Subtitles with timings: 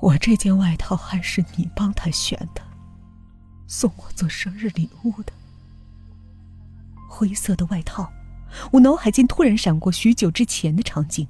[0.00, 2.62] 我这件外套还是你帮他选的，
[3.66, 5.32] 送我做生日礼物的。
[7.08, 8.10] 灰色的外套，
[8.72, 11.28] 我脑海间突然闪过许久之前的场景。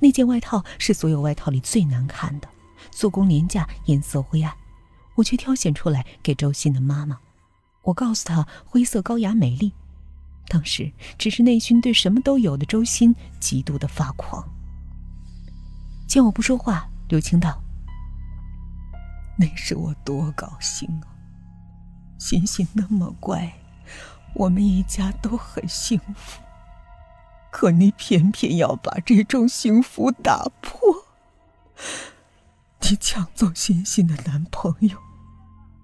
[0.00, 2.48] 那件外套是所有外套里最难看的，
[2.90, 4.52] 做工廉价，颜色灰暗，
[5.14, 7.18] 我却挑选出来给周鑫的妈妈。
[7.82, 9.72] 我告诉她灰色高雅美丽。
[10.48, 14.46] 当时只是内心对什么都有的周鑫极度的发狂。
[16.06, 17.63] 见我不说话，刘青道。
[19.36, 21.10] 那时我多高兴啊！
[22.18, 23.52] 欣欣那么乖，
[24.34, 26.40] 我们一家都很幸福。
[27.50, 30.80] 可你偏偏要把这种幸福打破。
[32.80, 34.98] 你抢走欣欣的男朋友，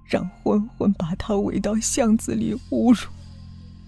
[0.05, 3.11] 让混混把她围到巷子里侮辱，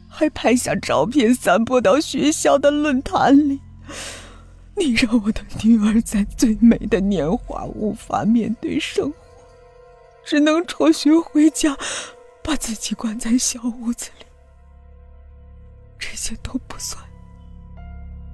[0.09, 3.61] 还拍下照片散播到学校的论坛里。
[4.77, 9.13] 你让我的女儿在最美的年华无法面对生。
[10.25, 11.77] 只能辍学回家，
[12.43, 14.27] 把自己关在小屋子里。
[15.99, 17.03] 这些都不算，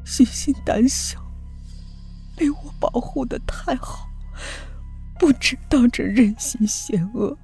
[0.05, 1.21] 细心胆小，
[2.37, 4.09] 被我保护的太好，
[5.19, 7.37] 不知道这人心险恶，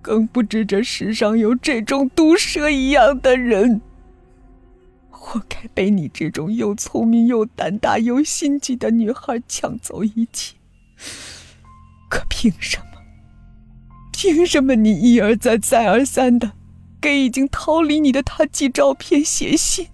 [0.00, 3.82] 更不知这世上有这种毒蛇一样的人，
[5.10, 10.56] 活该被你这种又聪明又胆大又心机的女孩抢走一切。
[12.08, 12.87] 可凭什么？
[14.20, 16.50] 凭什么你一而再、再而三的
[17.00, 19.86] 给已经逃离你的他寄照片、写信，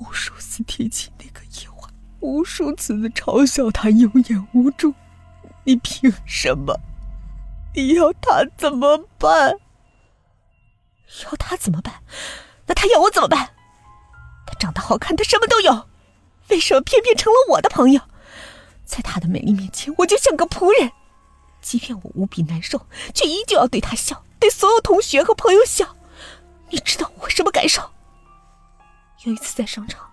[0.00, 1.90] 无数次提起那个夜晚，
[2.20, 4.94] 无数次的嘲笑他有眼无珠？
[5.64, 6.74] 你凭什么？
[7.74, 9.52] 你要他怎么办？
[11.24, 11.96] 要他怎么办？
[12.66, 13.50] 那他要我怎么办？
[14.46, 15.88] 他长得好看，他什么都有，
[16.48, 18.00] 为什么偏偏成了我的朋友？
[18.86, 20.90] 在他的美丽面前，我就像个仆人。
[21.60, 25.96] 即便我无比难受，却依旧要对他笑，对所有同学和朋友笑。
[26.70, 27.90] 你知道我什么感受？
[29.24, 30.10] 有一次在商场，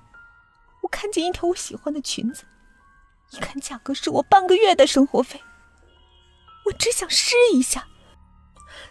[0.81, 2.43] 我看见一条我喜欢的裙子，
[3.31, 5.41] 一看价格是我半个月的生活费，
[6.65, 7.87] 我只想试一下，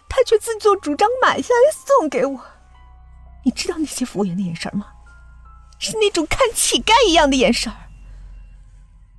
[0.09, 2.45] 他却自作主张买下来送给我。
[3.45, 4.87] 你知道那些服务员的眼神吗？
[5.79, 7.71] 是那种看乞丐一样的眼神。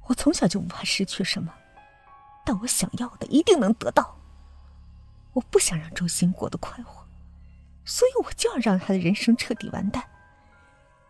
[0.08, 1.52] 我从小就不怕失去什么。
[2.48, 4.16] 但我想要的一定能得到。
[5.34, 7.04] 我不想让周鑫过得快活，
[7.84, 10.02] 所以我就要让他的人生彻底完蛋。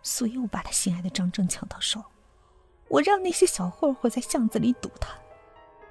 [0.03, 2.03] 所以我把他心爱的张正抢到手，
[2.89, 5.15] 我让那些小混混在巷子里堵他，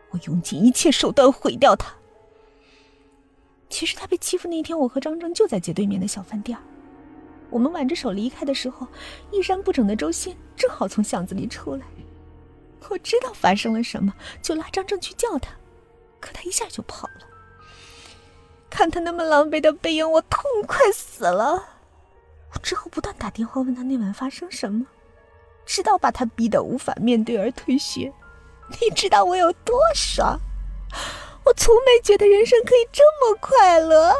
[0.10, 1.94] 我用尽一切手段毁掉他。
[3.70, 6.60] 其实他被欺负那天，我和张正就在街对面的小饭店。
[7.50, 8.86] 我们挽着手离开的时候，
[9.32, 11.86] 衣衫不整的周鑫正好从巷子里出来。
[12.90, 15.52] 我知道发生了什么，就拉张正去叫他，
[16.20, 17.28] 可他一下就跑了。
[18.70, 21.70] 看他那么狼狈的背影，我痛快死了。
[22.54, 24.86] 我之后不断打电话问他那晚发生什么，
[25.66, 28.14] 直到把他逼得无法面对而退学。
[28.82, 30.40] 你知道我有多爽？
[31.46, 34.14] 我从没觉得人生可以这么快乐。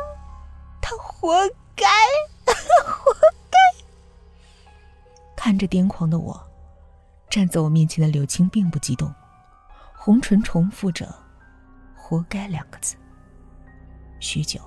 [0.82, 1.34] 他活
[1.76, 1.86] 该，
[2.46, 2.54] 他
[2.84, 3.14] 活
[3.52, 3.58] 该。
[5.36, 6.42] 看着癫狂的我。
[7.38, 9.14] 站在我面前的柳青并不激动，
[9.94, 11.16] 红唇重复着
[11.96, 12.96] “活该”两个字。
[14.20, 14.60] 许久，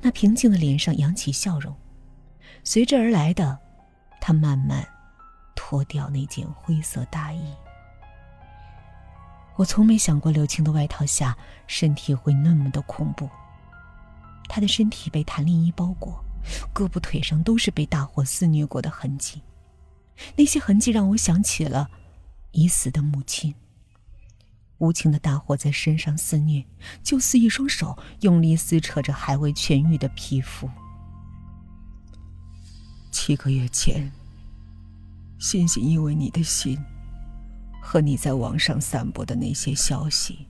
[0.00, 1.72] 那平静的脸上扬起笑容，
[2.64, 3.56] 随之而来的，
[4.20, 4.84] 他慢慢
[5.54, 7.54] 脱掉那件灰色大衣。
[9.54, 11.38] 我从没想过柳青的外套下
[11.68, 13.30] 身体会那么的恐怖。
[14.48, 16.24] 他的身体被弹力衣包裹，
[16.74, 19.40] 胳膊腿上都是被大火肆虐过的痕迹。
[20.36, 21.90] 那些痕迹让我想起了
[22.52, 23.54] 已死的母亲。
[24.78, 26.64] 无情的大火在身上肆虐，
[27.02, 30.68] 就似一双手用力撕扯着还未痊愈的皮肤。
[33.12, 34.12] 七个月前，
[35.38, 36.78] 欣欣因为你的信
[37.80, 40.48] 和你在网上散播的那些消息，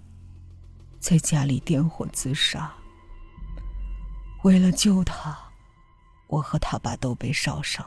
[0.99, 2.73] 在家里点火自杀。
[4.43, 5.39] 为了救她，
[6.27, 7.87] 我和他爸都被烧伤。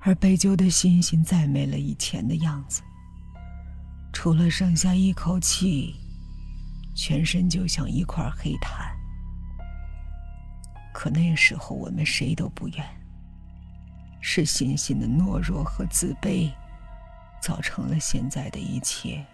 [0.00, 2.82] 而被救的欣欣再没了以前的样子，
[4.12, 5.94] 除了剩下一口气，
[6.94, 8.96] 全身就像一块黑炭。
[10.94, 12.84] 可那时候我们谁都不愿，
[14.20, 16.50] 是欣欣的懦弱和自卑，
[17.40, 19.24] 造成了现在的一切。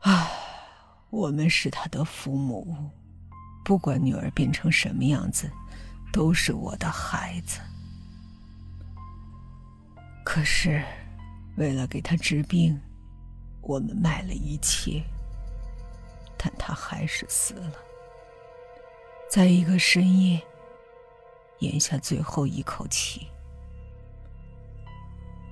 [0.00, 0.28] 啊，
[1.10, 2.90] 我们是他的父母，
[3.64, 5.50] 不管女儿变成什么样子。
[6.14, 7.58] 都是我的孩子，
[10.24, 10.80] 可是
[11.56, 12.80] 为了给他治病，
[13.60, 15.02] 我们卖了一切，
[16.38, 17.72] 但他还是死了，
[19.28, 20.40] 在一个深夜，
[21.58, 23.26] 咽下最后一口气。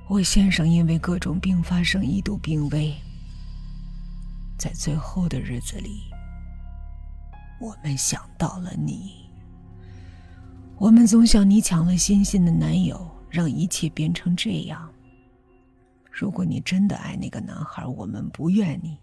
[0.08, 2.94] 我先生因为各种并发症一度病危，
[4.56, 6.04] 在最后的日子里，
[7.60, 9.21] 我们想到了你。
[10.82, 14.92] 我们总想你抢了欣欣的男友，让一切变成这样。
[16.10, 18.98] 如果你真的爱那个男孩，我们不怨你。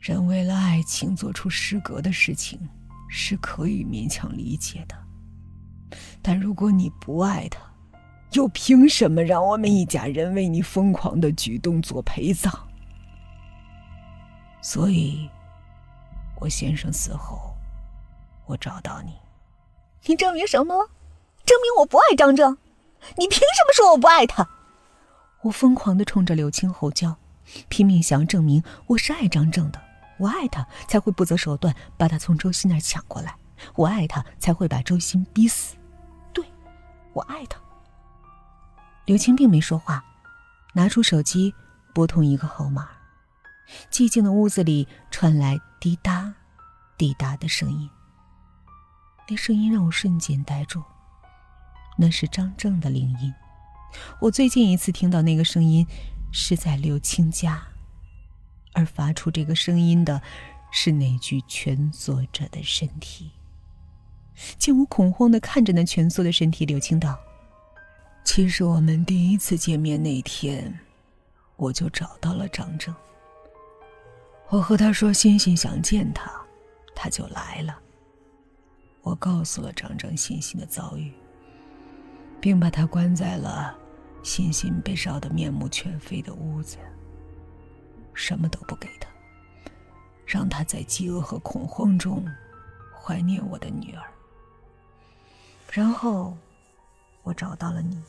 [0.00, 2.60] 人为了爱情做出失格的事情，
[3.08, 4.96] 是可以勉强理解的。
[6.22, 7.60] 但如果你不爱他，
[8.30, 12.56] 又凭什么让我们一家人为你疯狂的举动做陪葬？
[14.62, 15.28] 所以，
[16.38, 17.56] 我先生死后，
[18.46, 19.10] 我找到你。
[20.06, 20.90] 你证明什么了？
[21.44, 22.56] 证明我不爱张正？
[23.16, 24.48] 你凭什么说我不爱他？
[25.42, 27.16] 我疯狂的冲着柳青吼叫，
[27.68, 29.80] 拼命想要证明我是爱张正的。
[30.18, 33.36] 我爱他，才会不择手段把他从周鑫那儿抢过来。
[33.74, 35.76] 我爱他，才会把周鑫逼死。
[36.32, 36.44] 对，
[37.12, 37.60] 我爱他。
[39.04, 40.04] 柳青并没说话，
[40.74, 41.54] 拿出手机
[41.94, 42.88] 拨通一个号码。
[43.90, 46.32] 寂静的屋子里传来滴答、
[46.96, 47.88] 滴答的声音。
[49.28, 50.82] 那声音让我瞬间呆住，
[51.96, 53.34] 那是张正的铃音。
[54.20, 55.84] 我最近一次听到那个声音，
[56.32, 57.66] 是在柳青家，
[58.72, 60.22] 而发出这个声音的，
[60.70, 63.32] 是那具蜷缩着的身体。
[64.58, 67.18] 见我恐慌的看着那蜷缩的身体，柳青道
[68.22, 70.78] ：“其实我们第一次见面那天，
[71.56, 72.94] 我就找到了张正。
[74.50, 76.30] 我和他说欣欣想见他，
[76.94, 77.76] 他就来了。
[79.06, 81.12] 我告诉了张正欣欣的遭遇。”
[82.38, 83.76] 并把他关在了
[84.22, 86.76] 欣欣被烧得面目全非的屋子，
[88.14, 89.08] 什么都不给他，
[90.26, 92.24] 让他在饥饿和恐慌中
[92.94, 94.02] 怀念我的女儿。
[95.72, 96.36] 然后，
[97.22, 98.00] 我找到了你。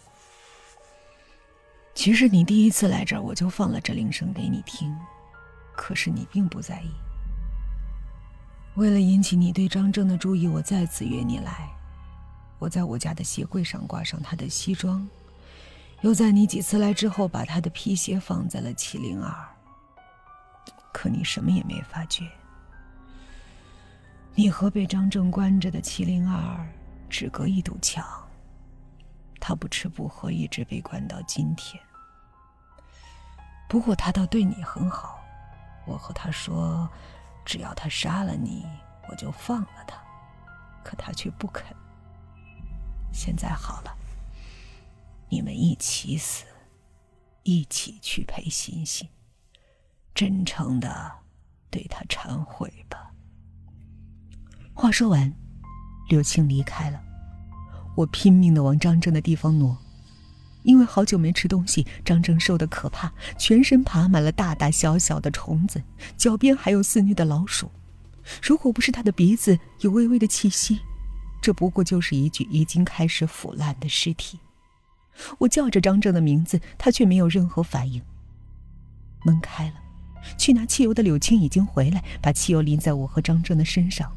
[1.96, 4.96] 其实你第一次来这儿，我就放了这铃声给你听，
[5.76, 6.92] 可是你并不在意。
[8.78, 11.68] 为了引起你对张正的注意，我再次约你来。
[12.60, 15.08] 我在我家的鞋柜上挂上他的西装，
[16.02, 19.34] 又在你几次来之后把他的皮鞋放在了七零二。
[20.94, 22.24] 可你什么也没发觉。
[24.36, 26.64] 你和被张正关着的七零二
[27.10, 28.06] 只隔一堵墙，
[29.40, 31.82] 他不吃不喝，一直被关到今天。
[33.68, 35.20] 不过他倒对你很好，
[35.88, 36.88] 我和他说，
[37.48, 38.66] 只要他杀了你，
[39.08, 39.98] 我就放了他，
[40.84, 41.66] 可他却不肯。
[43.14, 43.98] 现在好了，
[45.30, 46.44] 你们一起死，
[47.44, 49.08] 一起去陪欣欣，
[50.14, 51.10] 真诚的
[51.72, 53.14] 对他忏悔吧。
[54.74, 55.34] 话说完，
[56.10, 57.02] 柳青离开了。
[57.96, 59.78] 我拼命的往张正的地方挪，
[60.68, 65.82] 因为好久没吃东西，张正瘦的可怕，全身爬满了大大小小的虫子，
[66.18, 67.72] 脚边还有肆虐的老鼠。
[68.44, 70.82] 如果不是他的鼻子有微微的气息。
[71.40, 74.40] 这不过就是一具已经开始腐烂的尸体。
[75.38, 78.02] 我叫着张正的名字，他却没有任何反应。
[79.24, 79.76] 门开了，
[80.38, 84.12] 去拿汽油的柳青已经回来，把汽油淋在我和张正的身上。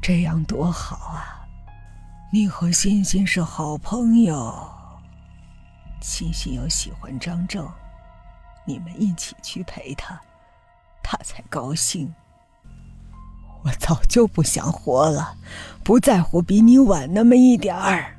[0.00, 1.37] 这样多好啊！
[2.30, 4.70] 你和欣欣是好朋友，
[6.02, 7.66] 欣欣又喜欢张正，
[8.66, 10.20] 你们一起去陪他，
[11.02, 12.12] 他才高兴。
[13.64, 15.38] 我早就不想活了，
[15.82, 18.17] 不在乎比你晚那么一点儿。